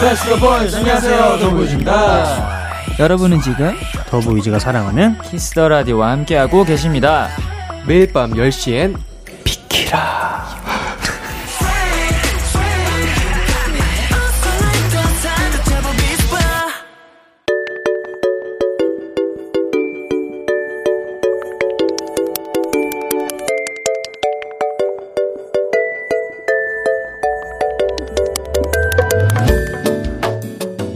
안녕하세요, 0.00 1.38
더보이즈입니다. 1.38 2.64
여러분은 2.98 3.40
지금 3.40 3.74
더보이즈가 4.08 4.58
사랑하는 4.58 5.16
키스 5.22 5.51
더 5.51 5.68
라디오와 5.68 6.10
함께하고 6.10 6.64
계십니다. 6.64 7.28
매일 7.86 8.12
밤 8.12 8.32
10시엔 8.32 8.96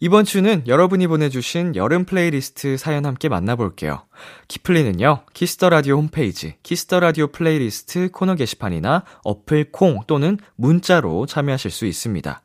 이번 0.00 0.24
주는 0.24 0.62
여러분이 0.66 1.06
보내주신 1.06 1.76
여름 1.76 2.04
플레이리스트 2.04 2.76
사연 2.76 3.04
함께 3.04 3.28
만나볼게요. 3.28 4.06
키플리는요, 4.48 5.24
키스 5.34 5.55
더 5.55 5.68
라디오 5.68 5.96
홈페이지, 5.96 6.54
키스 6.62 6.86
더 6.86 7.00
라디오 7.00 7.26
플레이리스트 7.26 8.10
코너 8.10 8.34
게시판이나 8.34 9.04
어플 9.24 9.72
콩 9.72 10.00
또는 10.06 10.38
문자로 10.56 11.26
참여하실 11.26 11.70
수 11.70 11.86
있습니다. 11.86 12.42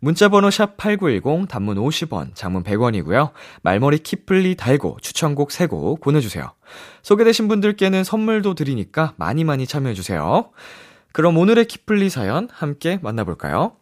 문자번호 0.00 0.48
샵8910, 0.48 1.48
단문 1.48 1.76
50원, 1.76 2.34
장문 2.34 2.64
100원이고요. 2.64 3.32
말머리 3.62 3.98
키플리 3.98 4.56
달고 4.56 4.98
추천곡 5.02 5.50
3곡 5.50 6.00
보내주세요. 6.00 6.52
소개되신 7.02 7.48
분들께는 7.48 8.02
선물도 8.04 8.54
드리니까 8.54 9.14
많이 9.16 9.44
많이 9.44 9.66
참여해주세요. 9.66 10.50
그럼 11.12 11.36
오늘의 11.36 11.66
키플리 11.66 12.08
사연 12.08 12.48
함께 12.50 12.98
만나볼까요? 13.02 13.72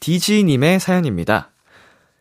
디지님의 0.00 0.80
사연입니다. 0.80 1.50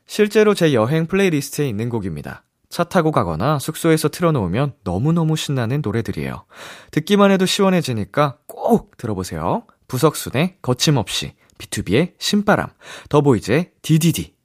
실제로 0.05 0.53
제 0.53 0.73
여행 0.73 1.07
playlist에 1.07 1.67
있는 1.67 1.89
곡입니다. 1.89 2.43
차 2.69 2.83
타고 2.83 3.11
가거나 3.11 3.59
숙소에서 3.59 4.09
틀어놓으면 4.09 4.73
너무너무 4.83 5.35
신나는 5.35 5.81
노래들이에요. 5.83 6.45
듣기만 6.91 7.31
해도 7.31 7.45
시원해지니까 7.45 8.37
꼭 8.47 8.97
들어보세요. 8.97 9.63
부석순의 9.87 10.57
거침없이, 10.61 11.33
B2B의 11.57 12.13
신바람, 12.17 12.67
더보이즈의 13.09 13.71
DDD. 13.81 14.35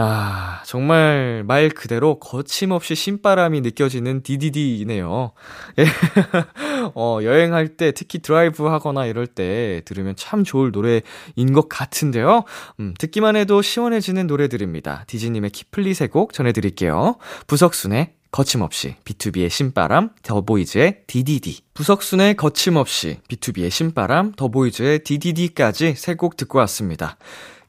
아, 0.00 0.62
정말 0.64 1.42
말 1.44 1.70
그대로 1.70 2.20
거침없이 2.20 2.94
신바람이 2.94 3.62
느껴지는 3.62 4.22
DDD이네요. 4.22 5.32
예. 6.88 6.92
어, 6.94 7.20
여행할 7.22 7.68
때 7.76 7.92
특히 7.92 8.18
드라이브 8.20 8.64
하거나 8.64 9.06
이럴 9.06 9.26
때 9.26 9.82
들으면 9.84 10.14
참 10.16 10.44
좋을 10.44 10.70
노래인 10.72 11.52
것 11.54 11.68
같은데요. 11.68 12.44
음, 12.80 12.94
듣기만 12.98 13.36
해도 13.36 13.62
시원해지는 13.62 14.26
노래들입니다. 14.26 15.04
디즈님의 15.06 15.50
키플리 15.50 15.94
세곡 15.94 16.32
전해드릴게요. 16.32 17.16
부석순의 17.46 18.14
거침없이, 18.30 18.96
비투비의 19.04 19.48
신바람, 19.48 20.10
더보이즈의 20.22 21.02
DDD. 21.06 21.60
부석순의 21.72 22.36
거침없이, 22.36 23.20
비투비의 23.28 23.70
신바람, 23.70 24.32
더보이즈의 24.36 24.98
DDD까지 25.00 25.94
세 25.96 26.14
곡 26.14 26.36
듣고 26.36 26.58
왔습니다. 26.58 27.16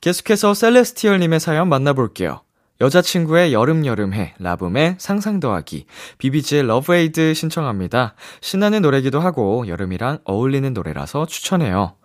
계속해서 0.01 0.53
셀레스티얼님의 0.53 1.39
사연 1.39 1.69
만나볼게요. 1.69 2.41
여자친구의 2.81 3.51
여름여름해, 3.51 4.35
라붐의 4.39 4.95
상상 4.99 5.39
더하기, 5.39 5.85
비비지의 6.17 6.63
LOVEADE 6.63 7.33
신청합니다. 7.33 8.15
신나는 8.41 8.81
노래기도 8.81 9.19
하고, 9.19 9.67
여름이랑 9.67 10.19
어울리는 10.23 10.73
노래라서 10.73 11.25
추천해요. 11.25 11.95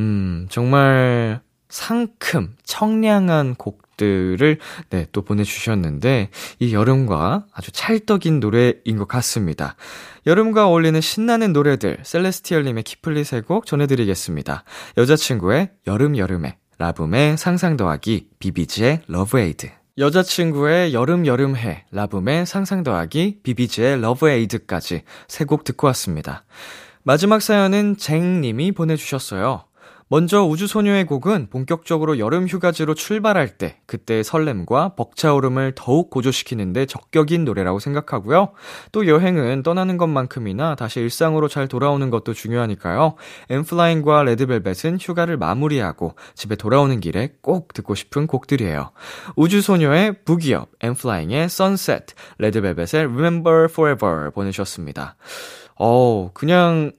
음, 0.00 0.46
정말 0.50 1.40
상큼, 1.68 2.56
청량한 2.64 3.54
곡들을, 3.54 4.58
네, 4.90 5.06
또 5.12 5.22
보내주셨는데, 5.22 6.30
이 6.58 6.74
여름과 6.74 7.46
아주 7.52 7.70
찰떡인 7.70 8.40
노래인 8.40 8.96
것 8.98 9.06
같습니다. 9.06 9.76
여름과 10.26 10.66
어울리는 10.66 11.00
신나는 11.00 11.52
노래들, 11.52 11.98
셀레스티얼님의 12.02 12.82
키플리 12.82 13.22
세곡 13.22 13.66
전해드리겠습니다. 13.66 14.64
여자친구의 14.96 15.70
여름여름해, 15.86 16.56
라붐의 16.78 17.36
상상 17.38 17.76
더하기, 17.76 18.30
비비지의 18.40 19.02
LOVEADE. 19.06 19.77
여자친구의 19.98 20.94
여름 20.94 21.26
여름해, 21.26 21.86
라붐의 21.90 22.46
상상 22.46 22.84
더하기, 22.84 23.40
비비지의 23.42 24.00
LOVEADE까지 24.00 25.02
세 25.26 25.44
곡 25.44 25.64
듣고 25.64 25.88
왔습니다. 25.88 26.44
마지막 27.02 27.42
사연은 27.42 27.96
쟁님이 27.96 28.70
보내주셨어요. 28.72 29.64
먼저 30.10 30.42
우주소녀의 30.42 31.04
곡은 31.04 31.48
본격적으로 31.50 32.18
여름 32.18 32.46
휴가지로 32.46 32.94
출발할 32.94 33.58
때 33.58 33.76
그때의 33.86 34.24
설렘과 34.24 34.94
벅차오름을 34.96 35.72
더욱 35.76 36.08
고조시키는데 36.08 36.86
적격인 36.86 37.44
노래라고 37.44 37.78
생각하고요. 37.78 38.52
또 38.92 39.06
여행은 39.06 39.62
떠나는 39.62 39.98
것만큼이나 39.98 40.74
다시 40.76 41.00
일상으로 41.00 41.48
잘 41.48 41.68
돌아오는 41.68 42.08
것도 42.08 42.32
중요하니까요. 42.32 43.16
엠플라잉과 43.50 44.22
레드벨벳은 44.22 44.98
휴가를 44.98 45.36
마무리하고 45.36 46.14
집에 46.34 46.56
돌아오는 46.56 46.98
길에 47.00 47.34
꼭 47.42 47.74
듣고 47.74 47.94
싶은 47.94 48.26
곡들이에요. 48.26 48.92
우주소녀의 49.36 50.24
부기업, 50.24 50.70
엠플라잉의 50.80 51.44
Sunset, 51.44 52.14
레드벨벳의 52.38 53.04
Remember 53.04 53.64
Forever 53.70 54.30
보내주셨습니다. 54.30 55.16
어, 55.78 56.30
그냥 56.32 56.92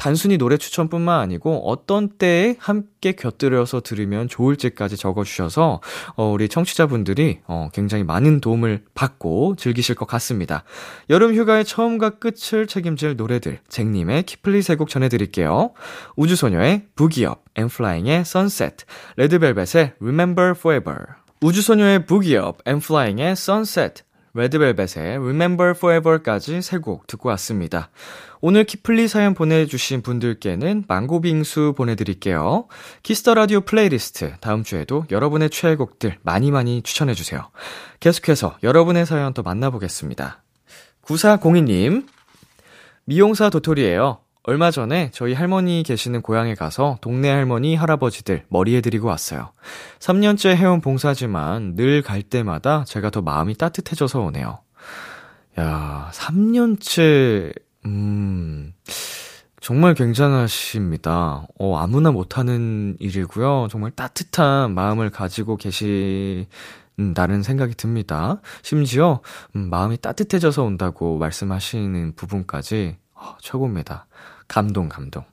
단순히 0.00 0.38
노래 0.38 0.56
추천뿐만 0.56 1.20
아니고 1.20 1.68
어떤 1.68 2.08
때에 2.08 2.56
함께 2.58 3.12
곁들여서 3.12 3.82
들으면 3.82 4.28
좋을지까지 4.28 4.96
적어주셔서 4.96 5.82
어, 6.16 6.24
우리 6.24 6.48
청취자분들이 6.48 7.40
어, 7.46 7.68
굉장히 7.74 8.02
많은 8.02 8.40
도움을 8.40 8.84
받고 8.94 9.56
즐기실 9.58 9.96
것 9.96 10.06
같습니다. 10.06 10.64
여름 11.10 11.34
휴가의 11.34 11.66
처음과 11.66 12.18
끝을 12.18 12.66
책임질 12.66 13.16
노래들 13.16 13.58
쟁님의 13.68 14.22
키플리 14.22 14.62
세곡 14.62 14.88
전해드릴게요. 14.88 15.74
우주소녀의 16.16 16.86
부기업, 16.96 17.44
엠플라잉의 17.56 18.20
Sunset, 18.20 18.86
레드벨벳의 19.16 19.96
Remember 20.00 20.54
Forever 20.56 20.96
우주소녀의 21.42 22.06
부기업, 22.06 22.56
엠플라잉의 22.64 23.32
Sunset, 23.32 24.02
레드벨벳의 24.34 25.16
Remember 25.18 25.70
Forever까지 25.76 26.62
세 26.62 26.78
곡 26.80 27.06
듣고 27.06 27.28
왔습니다. 27.30 27.90
오늘 28.40 28.64
키플리 28.64 29.06
사연 29.08 29.34
보내주신 29.34 30.02
분들께는 30.02 30.84
망고빙수 30.88 31.74
보내드릴게요. 31.76 32.68
키스 33.02 33.22
더 33.22 33.34
라디오 33.34 33.60
플레이리스트 33.60 34.34
다음 34.40 34.62
주에도 34.62 35.04
여러분의 35.10 35.50
최애곡들 35.50 36.18
많이 36.22 36.50
많이 36.50 36.82
추천해주세요. 36.82 37.50
계속해서 38.00 38.56
여러분의 38.62 39.04
사연 39.04 39.34
또 39.34 39.42
만나보겠습니다. 39.42 40.42
9402님, 41.02 42.06
미용사 43.04 43.50
도토리예요. 43.50 44.20
얼마 44.42 44.70
전에 44.70 45.10
저희 45.12 45.34
할머니 45.34 45.82
계시는 45.82 46.22
고향에 46.22 46.54
가서 46.54 46.96
동네 47.02 47.28
할머니, 47.28 47.76
할아버지들 47.76 48.44
머리 48.48 48.74
해드리고 48.76 49.06
왔어요. 49.06 49.52
3년째 49.98 50.56
해온 50.56 50.80
봉사지만 50.80 51.74
늘 51.76 52.02
갈 52.02 52.22
때마다 52.22 52.84
제가 52.84 53.10
더 53.10 53.20
마음이 53.20 53.54
따뜻해져서 53.56 54.20
오네요. 54.20 54.60
야, 55.58 56.10
3년째 56.14 57.52
음, 57.84 58.72
정말 59.60 59.94
굉장하십니다. 59.94 61.46
어, 61.58 61.76
아무나 61.76 62.10
못하는 62.10 62.96
일이고요. 62.98 63.68
정말 63.70 63.90
따뜻한 63.90 64.72
마음을 64.72 65.10
가지고 65.10 65.58
계신다는 65.58 67.42
생각이 67.42 67.74
듭니다. 67.74 68.40
심지어, 68.62 69.20
음, 69.56 69.68
마음이 69.68 69.98
따뜻해져서 69.98 70.62
온다고 70.64 71.18
말씀하시는 71.18 72.14
부분까지, 72.16 72.96
어, 73.20 73.36
최고입니다. 73.40 74.06
감동, 74.48 74.88
감동. 74.88 75.24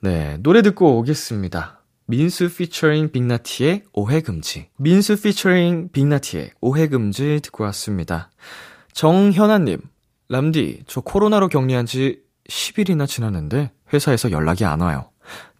네, 0.00 0.36
노래 0.40 0.62
듣고 0.62 0.98
오겠습니다. 0.98 1.80
민수 2.06 2.54
피처링 2.54 3.10
빅나티의 3.10 3.84
오해금지. 3.92 4.68
민수 4.76 5.20
피처링 5.20 5.90
빅나티의 5.92 6.52
오해금지 6.60 7.40
듣고 7.42 7.64
왔습니다. 7.64 8.30
정현아님, 8.92 9.80
람디, 10.28 10.84
저 10.86 11.00
코로나로 11.00 11.48
격리한 11.48 11.86
지 11.86 12.20
10일이나 12.48 13.06
지났는데 13.06 13.72
회사에서 13.92 14.30
연락이 14.30 14.64
안 14.64 14.80
와요. 14.80 15.10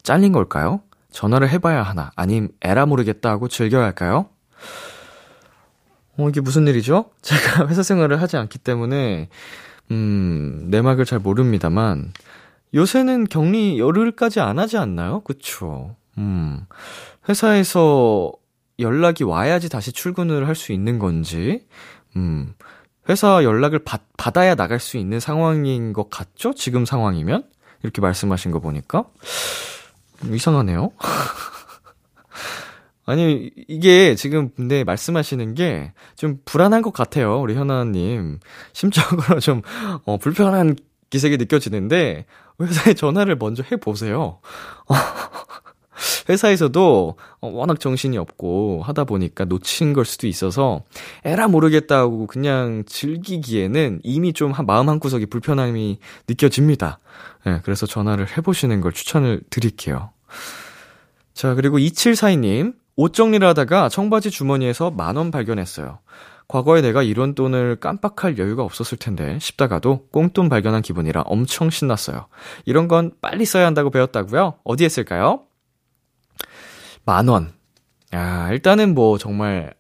잘린 0.03 0.33
걸까요? 0.33 0.83
전화를 1.11 1.49
해봐야 1.49 1.83
하나? 1.83 2.11
아님 2.17 2.49
에라 2.63 2.87
모르겠다 2.87 3.31
하고 3.31 3.49
즐겨야 3.49 3.85
할까요? 3.85 4.29
어, 6.17 6.29
이게 6.29 6.41
무슨 6.41 6.67
일이죠? 6.67 7.11
제가 7.23 7.69
회사 7.69 7.83
생활을 7.83 8.21
하지 8.21 8.37
않기 8.37 8.59
때문에, 8.59 9.29
음, 9.90 10.66
내막을 10.70 11.05
잘 11.05 11.18
모릅니다만, 11.18 12.12
요새는 12.74 13.24
격리 13.29 13.79
열흘까지 13.79 14.40
안 14.40 14.59
하지 14.59 14.77
않나요? 14.77 15.20
그쵸. 15.20 15.96
음, 16.18 16.66
회사에서 17.29 18.33
연락이 18.79 19.24
와야지 19.24 19.68
다시 19.68 19.92
출근을 19.92 20.46
할 20.46 20.55
수 20.55 20.72
있는 20.72 20.98
건지, 20.98 21.66
음, 22.16 22.55
회사 23.09 23.42
연락을 23.42 23.79
받, 23.81 24.03
받아야 24.16 24.55
나갈 24.55 24.79
수 24.81 24.98
있는 24.98 25.18
상황인 25.20 25.92
것 25.92 26.11
같죠? 26.11 26.55
지금 26.55 26.85
상황이면? 26.85 27.44
이렇게 27.83 28.01
말씀하신 28.03 28.51
거 28.51 28.59
보니까. 28.61 29.05
음, 30.24 30.35
이상하네요. 30.35 30.90
아니, 33.09 33.51
이게 33.68 34.14
지금 34.14 34.51
근데 34.55 34.85
말씀하시는 34.85 35.55
게 35.55 35.92
좀 36.16 36.38
불안한 36.44 36.83
것 36.83 36.92
같아요. 36.92 37.40
우리 37.40 37.55
현아님. 37.55 38.40
심적으로 38.73 39.38
좀, 39.40 39.62
어, 40.05 40.16
불편한 40.18 40.77
기색이 41.11 41.37
느껴지는데, 41.38 42.27
회사에 42.61 42.94
전화를 42.94 43.37
먼저 43.37 43.62
해보세요. 43.71 44.40
회사에서도 46.29 47.16
어, 47.40 47.49
워낙 47.49 47.81
정신이 47.81 48.18
없고 48.18 48.83
하다 48.85 49.05
보니까 49.05 49.44
놓친 49.44 49.92
걸 49.92 50.05
수도 50.05 50.27
있어서 50.27 50.83
에라 51.25 51.49
모르겠다고 51.49 52.27
그냥 52.27 52.85
즐기기에는 52.87 54.01
이미 54.03 54.33
좀 54.33 54.53
마음 54.66 54.88
한 54.88 55.01
구석이 55.01 55.27
불편함이 55.27 55.99
느껴집니다. 56.29 56.99
네, 57.47 57.61
그래서 57.64 57.87
전화를 57.87 58.27
해보시는 58.37 58.81
걸 58.81 58.92
추천을 58.92 59.40
드릴게요. 59.51 60.11
자, 61.35 61.55
그리고 61.55 61.79
2742님, 61.79 62.75
옷 62.99 63.15
정리를 63.15 63.47
하다가 63.47 63.89
청바지 63.89 64.31
주머니에서 64.33 64.91
만 64.91 65.17
원 65.17 65.31
발견했어요. 65.31 66.01
과거에 66.49 66.81
내가 66.81 67.03
이런 67.05 67.35
돈을 67.37 67.77
깜빡할 67.77 68.39
여유가 68.39 68.65
없었을 68.65 68.99
텐데 68.99 69.39
싶다가도 69.41 70.09
꽁돈 70.11 70.49
발견한 70.49 70.83
기분이라 70.83 71.23
엄청 71.27 71.71
신났어요. 71.71 72.27
이런 72.65 72.89
건 72.89 73.13
빨리 73.21 73.45
써야 73.45 73.67
한다고 73.67 73.91
배웠다고요? 73.91 74.55
어디에 74.65 74.89
쓸까요? 74.89 75.43
만 77.05 77.29
원. 77.29 77.53
야, 78.15 78.49
일단은 78.51 78.95
뭐 78.95 79.17
정말 79.19 79.75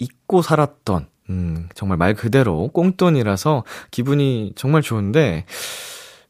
잊고 0.00 0.42
살았던, 0.42 1.06
음, 1.28 1.68
정말 1.74 1.98
말 1.98 2.14
그대로 2.14 2.68
꽁돈이라서 2.68 3.64
기분이 3.90 4.54
정말 4.56 4.82
좋은데, 4.82 5.44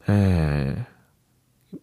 에, 0.09 0.75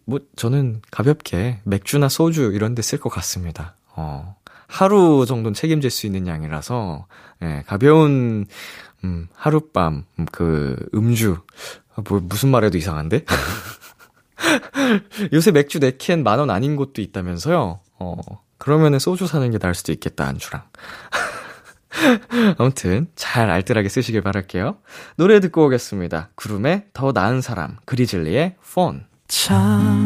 뭐, 0.05 0.19
저는 0.35 0.81
가볍게 0.91 1.59
맥주나 1.65 2.07
소주 2.09 2.51
이런 2.53 2.75
데 2.75 2.81
쓸 2.83 2.99
것 2.99 3.09
같습니다. 3.09 3.75
어, 3.99 4.35
하루 4.67 5.25
정도는 5.27 5.53
책임질 5.53 5.89
수 5.89 6.05
있는 6.05 6.27
양이라서, 6.27 7.05
예, 7.43 7.63
가벼운, 7.67 8.45
음, 9.03 9.27
하룻밤, 9.35 10.05
음, 10.19 10.25
그, 10.31 10.75
음주. 10.93 11.37
뭐, 12.07 12.19
무슨 12.23 12.49
말해도 12.49 12.77
이상한데? 12.77 13.25
요새 15.33 15.51
맥주 15.51 15.79
4캔 15.79 16.23
만 16.23 16.39
원 16.39 16.49
아닌 16.49 16.75
곳도 16.77 17.01
있다면서요? 17.01 17.79
어, 17.99 18.15
그러면은 18.57 18.99
소주 18.99 19.27
사는 19.27 19.49
게 19.51 19.57
나을 19.57 19.75
수도 19.75 19.91
있겠다, 19.91 20.25
안주랑. 20.27 20.63
아무튼, 22.57 23.07
잘 23.15 23.49
알뜰하게 23.49 23.89
쓰시길 23.89 24.21
바랄게요. 24.21 24.77
노래 25.17 25.39
듣고 25.41 25.65
오겠습니다. 25.65 26.29
구름의 26.35 26.85
더 26.93 27.11
나은 27.11 27.41
사람, 27.41 27.77
그리즐리의 27.85 28.55
폰. 28.73 29.05
참, 29.27 30.05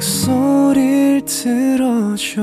목소리를 0.00 1.26
들어줘 1.26 2.42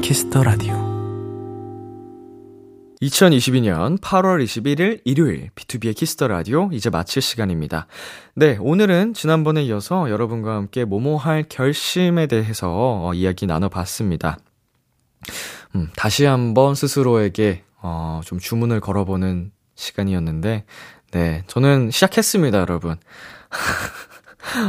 Kiss 0.00 0.24
the 0.24 0.42
Radio 0.42 0.72
2022년 3.02 4.00
8월 4.00 4.42
21일 4.42 5.02
일요일 5.04 5.50
B2B의 5.54 5.94
키스터 5.94 6.28
라디오 6.28 6.70
이제 6.72 6.88
마칠 6.88 7.20
시간입니다. 7.20 7.88
네, 8.34 8.56
오늘은 8.58 9.12
지난번에 9.12 9.62
이어서 9.64 10.08
여러분과 10.08 10.54
함께 10.54 10.86
뭐뭐 10.86 11.18
할 11.18 11.44
결심에 11.46 12.26
대해서 12.26 12.70
어, 13.04 13.12
이야기 13.12 13.44
나눠봤습니다. 13.46 14.38
음, 15.74 15.90
다시 15.94 16.24
한번 16.24 16.74
스스로에게 16.74 17.64
어, 17.82 18.22
좀 18.24 18.38
주문을 18.38 18.80
걸어보는 18.80 19.52
시간이었는데, 19.74 20.64
네, 21.10 21.44
저는 21.48 21.90
시작했습니다, 21.90 22.60
여러분. 22.60 22.96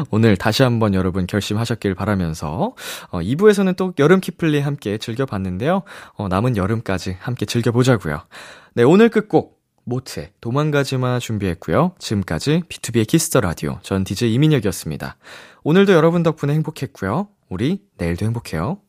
오늘 0.10 0.38
다시 0.38 0.64
한번 0.64 0.94
여러분 0.94 1.28
결심하셨길 1.28 1.96
바라면서 1.96 2.74
어, 3.10 3.20
2부에서는 3.20 3.76
또 3.76 3.94
여름 4.00 4.20
키플리 4.20 4.60
함께 4.62 4.98
즐겨봤는데요. 4.98 5.84
어, 6.16 6.28
남은 6.28 6.58
여름까지 6.58 7.18
함께 7.20 7.46
즐겨보자고요. 7.46 8.22
네, 8.74 8.84
오늘 8.84 9.10
끝곡 9.10 9.56
모트의 9.86 10.32
도망가지마 10.42 11.20
준비했고요. 11.20 11.94
지금까지 12.00 12.64
B2B의 12.70 13.08
키스터 13.08 13.42
라디오 13.42 13.80
전 13.82 14.04
DJ 14.04 14.34
이민혁이었습니다. 14.34 15.18
오늘도 15.64 15.94
여러분 15.94 16.24
덕분에 16.24 16.54
행복했고요. 16.54 17.28
우리 17.50 17.82
내일도 17.98 18.26
행복해요. 18.26 18.80